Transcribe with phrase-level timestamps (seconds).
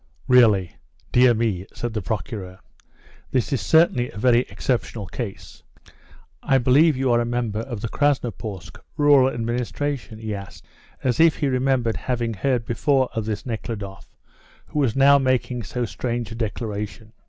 [0.27, 0.77] "Really!
[1.11, 2.57] Dear me!" said the Procureur.
[3.29, 5.61] "This is certainly a very exceptional case.
[6.41, 10.65] I believe you are a member of the Krasnoporsk rural administration?" he asked,
[11.03, 14.17] as if he remembered having heard before of this Nekhludoff,
[14.65, 17.13] who was now making so strange a declaration.